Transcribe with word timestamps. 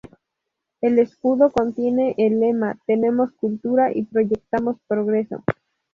El 0.81 0.97
escudo 0.97 1.51
contiene 1.51 2.15
el 2.17 2.39
lema 2.39 2.75
"Tenemos 2.87 3.33
cultura, 3.33 3.91
proyectamos 4.11 4.77
progreso". 4.87 5.43